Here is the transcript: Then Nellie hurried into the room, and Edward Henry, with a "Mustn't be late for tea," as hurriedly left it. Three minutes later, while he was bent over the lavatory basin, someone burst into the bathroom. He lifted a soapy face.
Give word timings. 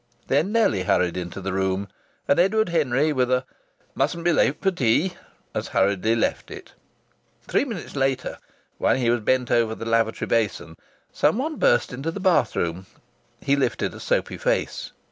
Then 0.29 0.51
Nellie 0.51 0.81
hurried 0.85 1.15
into 1.15 1.39
the 1.41 1.53
room, 1.53 1.87
and 2.27 2.39
Edward 2.39 2.69
Henry, 2.69 3.13
with 3.13 3.29
a 3.29 3.45
"Mustn't 3.93 4.23
be 4.23 4.33
late 4.33 4.59
for 4.59 4.71
tea," 4.71 5.13
as 5.53 5.67
hurriedly 5.67 6.15
left 6.15 6.49
it. 6.49 6.71
Three 7.43 7.65
minutes 7.65 7.95
later, 7.95 8.39
while 8.79 8.95
he 8.95 9.11
was 9.11 9.19
bent 9.19 9.51
over 9.51 9.75
the 9.75 9.85
lavatory 9.85 10.25
basin, 10.25 10.75
someone 11.13 11.57
burst 11.57 11.93
into 11.93 12.09
the 12.09 12.19
bathroom. 12.19 12.87
He 13.41 13.55
lifted 13.55 13.93
a 13.93 13.99
soapy 13.99 14.39
face. 14.39 14.91